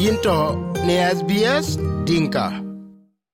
[0.00, 0.56] yinto
[0.86, 1.66] ne SBS
[2.08, 2.44] Dinka.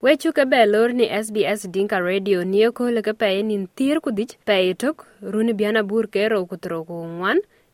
[0.03, 4.31] wecu ke bɛ lor ni sbs dinka radio nieko leke pɛi nin thiir ku dhic
[4.47, 4.97] pɛi itok
[5.33, 6.97] runi bian abur ke rou ku thorou ku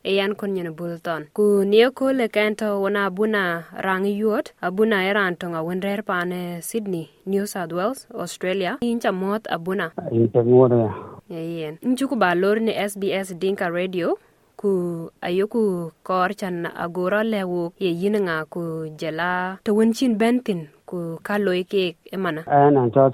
[0.03, 1.21] e yan kon nyen bul ton.
[1.37, 3.43] Ku nieko lekeen tɔ wen abuna
[3.85, 8.71] raŋ yuot abuna e raan toŋ awen rɛɛr paane sydney new south wales australia.
[8.81, 9.87] Inca mɔɔth abuna.
[11.29, 11.73] Yen.
[11.89, 14.07] Ncuku ba lor ni sbs dinka radio
[14.63, 14.73] ku
[15.27, 18.63] ayoku kor chan agora lewo ye yininga ku
[18.99, 21.83] jela to winchin bentin ku kaloi ke
[22.15, 22.41] emana.
[22.47, 23.11] An an cho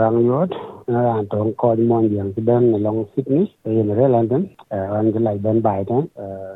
[0.00, 0.52] rang yot.
[0.88, 5.20] Na ran tong kon mon yang ben long sydney e ne re london an ga
[5.26, 6.06] lai ben bai tan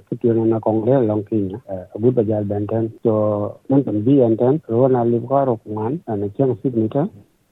[0.08, 1.50] ki na kong long kin
[1.94, 2.64] abu ba jal ben
[3.02, 3.12] so
[3.68, 5.58] mun tan bi an tan ro na li ko ro
[6.36, 7.02] chang sydney ta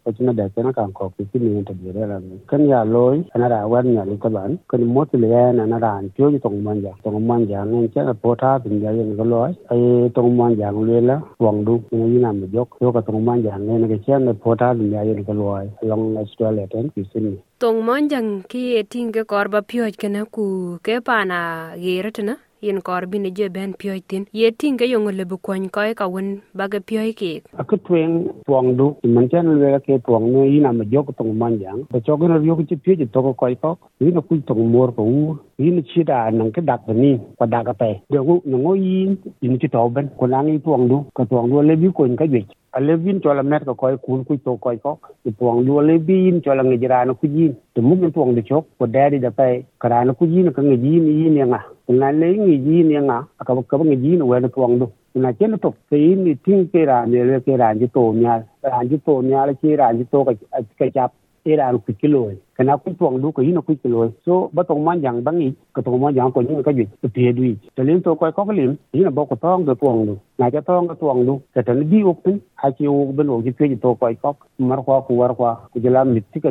[0.04, 2.20] ko china da kena kan ko ki ni ta bi re la
[2.50, 4.58] kan ya loy ana ra wan ya li ka ban.
[4.70, 7.64] Kan mo ti le na na ran tyo ji tong man ja tong man ja
[7.64, 11.16] ne cha po ta bin ya yen ko loy ai tong man ja le la
[11.44, 12.76] wang du ni na me jok.
[12.80, 15.32] Yo tong man ja ne na ke chen ne po ta bin ya yen ko
[15.32, 17.26] loy long australia ten ki sin
[17.58, 18.82] tong monjang ki e
[19.16, 21.40] ke kor ba pioj kena ku ke pana
[21.84, 25.80] geretna yin kor bini je ben pyoi tin ye tinge yong le bu kwany ko
[26.00, 26.28] ka won
[26.58, 28.14] ba ge pyoi ke a ku twen
[28.46, 32.00] twang du man chen le ke twang ne yin am jok tong man yang ba
[32.06, 35.02] chok na yo ki pye ji to ko koy ko yin ku tong mor ko
[35.02, 37.90] u yin chi da nang ke dak ni ko da ka pe.
[38.10, 40.10] De no ngo yin yin chi to ben.
[40.18, 42.44] Ko lang yi twang du ko twang du le bi ko ka ji
[42.76, 45.64] a le bin cho la met ko koy kun ku to koy ko ti tuang
[45.66, 47.54] du le bin cho la ngi jira na ku yin.
[47.74, 49.48] To mu min tuang de chok ko da di da pe
[49.80, 53.24] kara na ku yin ka ngi yin yin nga na le ngi yi ni nga
[53.46, 56.84] ka ka ngi yin we na tuang du na chen to ke ni ting ke
[56.86, 59.92] ra ne le ke ra ji to nya ra ji to nya le ke ra
[59.96, 60.32] ji to ka
[60.78, 61.12] ka chap
[61.48, 62.20] e ra ku kilo
[62.56, 65.80] kana ku tuang du ko yin ku kilo so ba tong yang bang i ka
[65.82, 67.42] tong man yang ko yin ka ji to pe du
[67.76, 70.60] to len to ko ko lim yin ba ko tong do tuang du na ja
[70.68, 73.50] tong ka tuang du ka tan bi ok tin a chi o ben o ji
[73.58, 74.30] pe ji to ko ko
[74.70, 76.50] mar ko ku war ko ku jala mit ko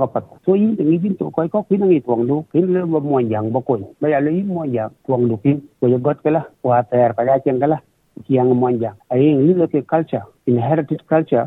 [0.00, 2.86] ko pat so yin ngi bin to ko ko kin ngi tuang du kin le
[2.94, 5.98] ba mo yang ba ko ba ya le mo yang tuang du kin ko ya
[5.98, 7.78] got kala wa ter ka ja chen kala
[8.26, 10.26] kiang monja ai ngi le ke culture.
[10.46, 11.46] Inherited culture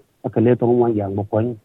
[0.25, 1.57] akale to mo yang bo kon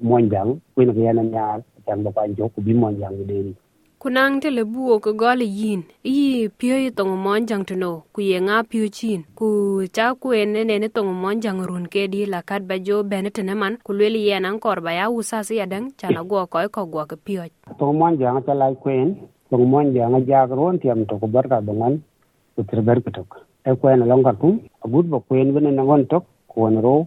[0.00, 1.44] mo yang ku na ya na nya
[1.86, 3.54] chan bo kan jo ku bi mo yang de ni
[4.02, 5.82] kunang te le buo ko gole yin.
[6.02, 9.22] Yi pio yi tong mon jang to no ku ye nga pio chin.
[9.38, 12.76] Ku cha ku en ne ne tong mon jang run ke di la kat ba
[12.86, 13.78] jo bene te ne man.
[13.86, 17.06] Ku le ye nan kor ba ya usa si adang chana go ko ko go
[17.06, 17.46] ke pio
[17.78, 19.14] to mo yang ta lai kwen
[19.50, 22.02] to mo yang ja ron tiam to ko bar ka dongan
[22.56, 23.30] ku ter ber kutok
[23.68, 24.48] e kwen long ka tu
[24.84, 27.06] agut bo kwen bene na ngon tok ko na ro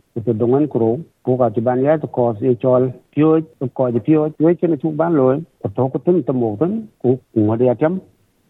[0.13, 3.39] ko dongan ko ko ka ti ban ya to ko se chol pio
[3.73, 5.25] ko ji pio we chen chu ban lo
[5.61, 8.01] ko to ko tum to mo tan ko ngo de atam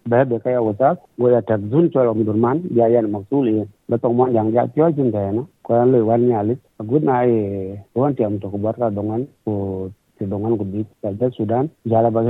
[0.10, 0.98] ba be ka ya wata
[1.34, 3.62] ya ta zun om durman ya ya mak tu li.
[3.90, 6.58] Ba to mon yang ya jin de na ko le wan nya li.
[6.90, 10.86] Good na e ron tiam to ko bar ka dongan ko ti dongan ko bi
[11.02, 12.22] ta sudan jala ba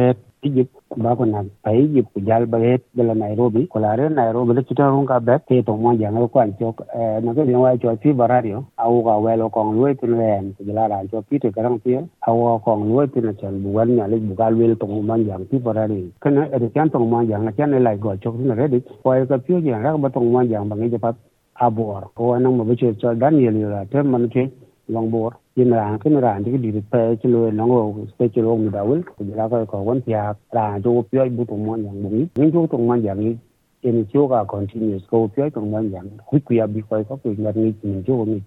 [0.43, 4.53] Egypt ba ko nan pa Egypt ko jal ba het de Nairobi ko la Nairobi
[4.55, 6.81] le kita run ka be te to mo jang ko an chok
[7.23, 10.63] na ko wa cho ti barario au ga we lo kong lue tin ren ko
[10.73, 11.97] la ra cho pi te karang pi
[12.27, 15.45] au kong lue tin chan bu wan nya le bu gal we to mo jang
[15.49, 18.67] ti barario kana e kan to mo jang na chan lai go chok tin re
[18.69, 21.15] dik ko ka pi jang ra ba to mo jang ba ngi je pat
[21.55, 24.49] abor ko nang mo be cho Daniel la te man ke
[24.87, 28.27] long bor chín ràng chín ràng thì cái điều pe chín lôi nó ngô pe
[28.27, 30.13] chín lôi mình đầu ấy thì là cái còn vấn thì
[30.51, 33.35] là cho phía bút tụng mòn dạng bụng những chỗ tụng mòn dạng
[33.81, 37.17] in chỗ cả continuous go phía tụng mòn dạng quý quý à bị quay có
[37.23, 38.41] quyền nhận nghị mình chỗ của mình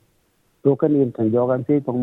[0.63, 2.03] tôi cần yên thành do cái phía tụng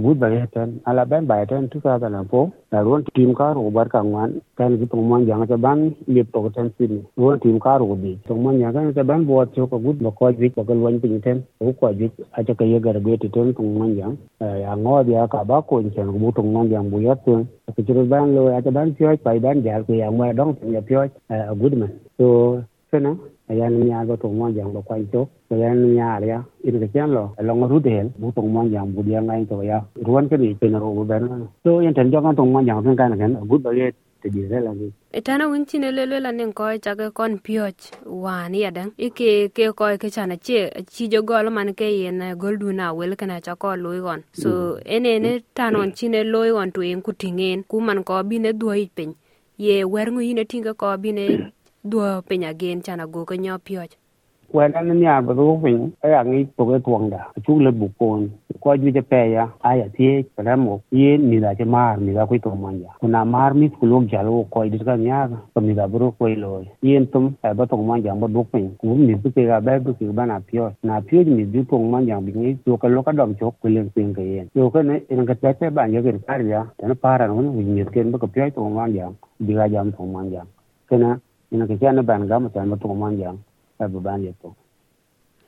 [0.00, 0.80] good ba ten.
[0.86, 4.02] Ala ben ba ten tu ka na po na ruan tim ka ro bar ka
[4.02, 7.94] ngwan kan gi tong man jang ban lip to ten sin ron tim ka ro
[7.94, 10.78] bi tong man jang ta ban bo cho ka good ba ko ji ko gal
[10.78, 11.42] wan pin ten.
[11.58, 14.74] Ko ko ji a ta ka ye gar be ti ten tong man jang ya
[14.76, 17.92] ngo dia ka ba ko chen bu tong man jang bu ya ten ka chi
[18.12, 21.06] ban lo a ta ban pyo pai ban ja ko ya ma dong ya pyo
[21.28, 21.90] a good man.
[22.18, 22.62] So
[23.48, 26.88] kana ayan nya go tong mon jang ba kwai cho ayan nya ya in ke
[26.92, 30.28] chan lo long ru del bu tong mon jang bu dia ngai to ya ruan
[30.28, 33.18] ke ni pe na ro ben to yan ten jo kan tong man jang kan
[33.18, 33.92] kan good ba ye
[34.22, 37.10] te di re la ni itana wun chine le le la nen ko cha ke
[37.14, 41.74] kon pioch wan ya dang ike ke ko ke chana che chi jo gol man
[41.74, 45.40] ke ye na gol du na wel kana cha ko loy gon so ene ne
[45.54, 49.14] tanon chine lo gon to en ku tingen ku man ko bi ne duoi pen
[49.58, 51.52] ye wer ngu ine tinga ko bi ne
[51.84, 53.94] duo penya gen chana go ko nyo pioch
[54.52, 57.70] wen an nya ba do pin ai ang i to ke tuang da chu le
[57.70, 58.30] bu kon
[58.60, 61.64] ko ju je pe ya a ya ti tie ka mo ye ni da je
[61.64, 64.64] mar ni da ko to man ya na mar mi ku lok ja lo ko
[64.64, 68.02] di ka nya ko mi da bro ko lo yen tum ai ba to man
[68.02, 70.72] ja ba do pin ku mi bu ke ga ba bu ke ba na pyo
[70.82, 73.54] na pyo mi bu to man ja bi ni to ka lo ka dom chok
[73.60, 76.16] ku le pin ke yen yo ka ne in ka ta ta ba ya ke
[76.26, 79.06] ka ya ta na para no ni mi ke ba ko pyo to man ja
[79.44, 80.42] bi ga jam to man ja
[80.88, 81.20] kana
[81.52, 83.32] ina ka ja na ban ga ma ta ma to man ja
[83.78, 84.54] ba ban ye to.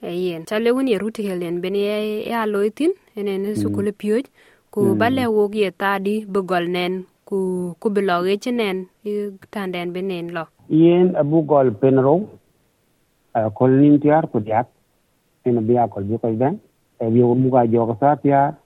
[0.03, 4.25] Yen chale wun ye ruti helen ben ye ya loitin ene ne sukule pioj
[4.71, 7.39] ku bale wog ye tadi bugol nen ku
[7.81, 8.87] ku biloge chenen
[9.51, 10.45] tanden benen lo.
[10.69, 12.15] Yen abu gol penro
[13.35, 14.67] a kol nin tiar ku diak
[15.45, 16.55] ena biya kol bi koy ben
[17.01, 18.57] e bi wo muga jogo sa tiar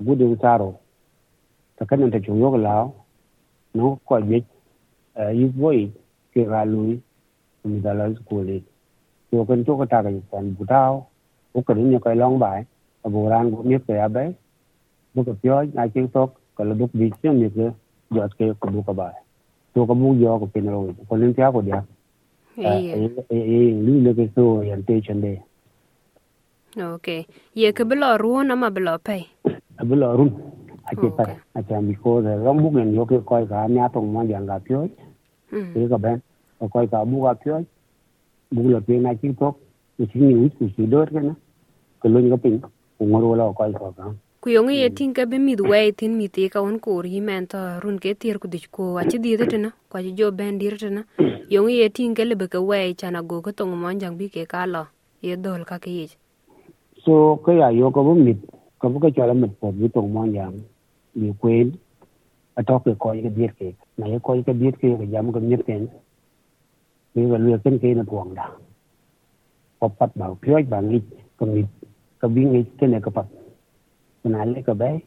[0.00, 0.70] abu de saro
[1.76, 2.94] ta kan ta chu yogo lao
[3.74, 4.38] no ko je
[5.40, 5.90] yu boy
[6.38, 6.96] ke ga lui
[7.66, 8.58] mi da la skole
[9.34, 10.94] yo kan to ka ta ga san bu dao
[11.52, 12.60] ko ka ni ko long bai
[13.04, 14.28] abu ran ko mi ke abai
[15.14, 17.66] bu ka pyo na chi tok ka la duk bi chen mi ke
[18.14, 19.14] jot ke ko bu ka bai
[19.74, 21.84] to ka bu yo ko penro ko nin tiar ko diak
[23.86, 25.34] lu le ke so yan te chen de
[26.94, 27.20] okay
[27.60, 29.22] ye ke bilo ruon ama bilo pay
[29.90, 30.32] bilo run.
[30.90, 31.24] A che pa
[31.58, 34.22] a cha mi ko de rom bu ngen yo ke ko ka nya tong ma
[34.32, 34.88] yang ga pyo
[35.74, 36.18] ke ka ben
[36.58, 37.56] ko ka bu ga pyo
[38.54, 39.56] bu la pe na chi tok
[39.98, 41.34] ni chi ni ku chi do ke na
[42.00, 42.56] ko lo ni ko pin
[42.98, 44.12] ku ngoro la ko ka ka
[44.42, 47.20] ku yong ye tin ka be mid we tin mi te ka on ko ri
[47.20, 50.30] men to run ke tir ku dich ko a chi di de na ko jo
[50.38, 51.02] ben dir na
[51.54, 54.28] yong ye tin ke le be ka we chana go ko tong mon jang bi
[54.34, 54.82] ke ka lo
[55.26, 56.06] ye dol ka ke yi
[57.04, 58.38] so ko ya yo ko bu mit
[58.80, 60.56] ko bu ka cha la mit po bi tong mon jang
[67.20, 67.78] bi kwen a to ke ko ke dir ke na ye ko ke dir ke
[67.78, 68.46] ke jam ko mit ken bi ga lu ken ke na tuang da
[69.80, 71.02] ko pat ba pyo ba ngi
[71.38, 71.66] ko mit
[72.20, 73.26] ko bi ngi ke ne ko pat
[74.24, 75.02] na le ka bai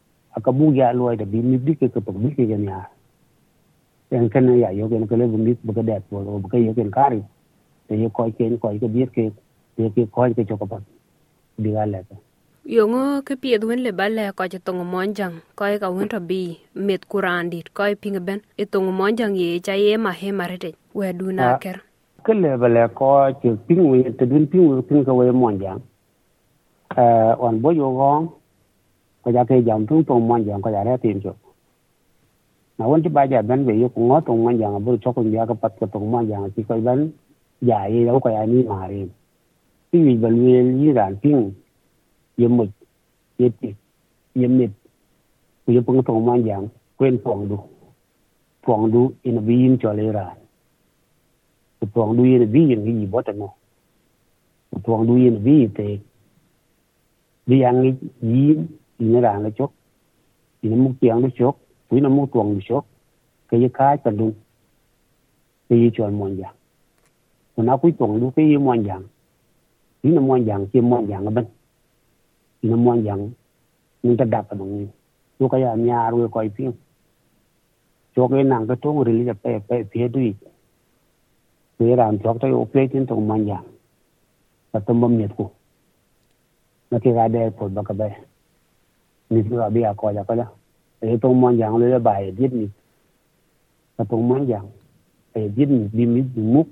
[4.30, 6.74] kan ya yo ke ko le bu mi bu ka da ko bu ka yo
[6.75, 7.22] ke ka ri
[7.88, 9.31] te yo ko ke ko ke bi ke
[9.75, 10.78] te ke ko ke cho ko pa
[11.57, 12.04] bi ga le
[12.66, 15.39] yongo ke pieth wen le bale ko ci tongo monjang.
[15.56, 19.74] Ko ka wen to bi met kurandit ko ping ben e tongo monjang ye cha
[19.74, 21.80] ye ma he marete we du na ker.
[22.24, 25.80] Ke le bale ko ci ping we te dun ping we ping ko we monjang.
[26.97, 28.28] Eh on bo yo gong
[29.21, 31.33] ko ja ke jam tung tong monjang ko ja re tin cho
[32.78, 35.21] na won ti ba ja ben we yo ko ngo tong monjang bo cho ko
[35.21, 37.11] ya ko pat ko tong monjang ci ko ben
[37.61, 39.01] ja ye ko ya ni ma re
[39.92, 40.45] ti wi ba lu
[40.81, 41.51] yi ran ping
[42.42, 42.68] yếm mực
[43.37, 43.73] yếm tiệt
[44.35, 44.69] yếm mệt
[45.66, 47.57] ku yếm pung tung man yang quên phòng du.
[48.63, 50.35] Phòng du in a cho le ra
[51.94, 53.47] phòng du in a bin gi bo ta no
[54.85, 55.97] du in a bin te
[57.45, 58.56] bi
[59.01, 59.71] yang gi yi in ra na chok
[60.61, 61.57] in mu tiang du chok
[61.89, 62.85] ku in mu tuang du chok
[63.47, 64.33] ke ye ka ta du
[65.69, 66.55] ke ye cho mon yang
[67.55, 69.03] ku na ku tuang du ke ye mon yang
[70.03, 71.45] ni na mon yang ke mon yang ban
[72.61, 73.31] ina mo yang
[74.03, 74.87] ni ta dak no ni
[75.39, 76.41] yo ka ya nya ru ko
[78.15, 80.19] cho ke nang ka tong ri ja pe pe pe du
[81.77, 83.65] ke ram chok ta yo pe tin tong man yang
[84.71, 85.49] ta tom bom net ku
[86.91, 87.93] na ke ga de po ba ka
[89.31, 90.45] ni su bi a ko la
[91.02, 92.69] e tong man yang le ba e dit ni
[93.97, 94.68] ta tong man yang
[95.33, 96.68] e dit ni bi mi muk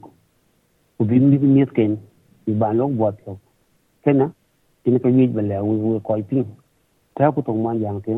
[0.98, 1.98] ku bi mi mi ken
[2.46, 3.38] bi ban lok bot lo
[4.04, 4.30] kena
[4.84, 6.46] tin ka wi ba le u u ko pin
[7.16, 8.14] ta ku tong man yang ke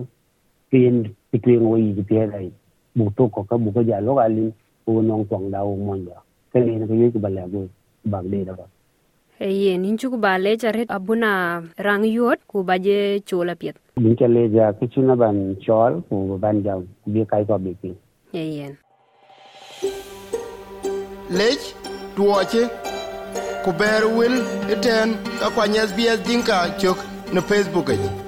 [0.69, 2.51] pin ti tuen wi ji pe dai
[2.95, 4.51] bu to ko ka bu ka ja lo alin
[4.85, 6.17] u nong tong da wo mon ja
[6.51, 7.69] kene ka wi ba le u
[8.11, 8.65] ba de da ba
[9.49, 14.15] yen in cuk ba lec aret abuna rang yuot ku ba je cu lapiet bin
[14.15, 17.75] ca lec ki cu na ban col ku ban jam ku bi kai ko bi
[17.81, 17.95] piny
[18.33, 18.73] yen.
[21.39, 21.59] Lec
[22.15, 22.63] tuoche
[23.63, 24.35] ku ber wil
[24.73, 26.97] iten ka kwany sbs dinka cök
[27.33, 28.20] ne facebook aci